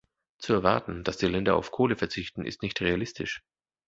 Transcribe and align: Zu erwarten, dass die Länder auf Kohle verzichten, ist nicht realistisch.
Zu 0.39 0.53
erwarten, 0.53 1.03
dass 1.03 1.17
die 1.17 1.27
Länder 1.27 1.55
auf 1.55 1.69
Kohle 1.69 1.95
verzichten, 1.95 2.43
ist 2.43 2.63
nicht 2.63 2.81
realistisch. 2.81 3.43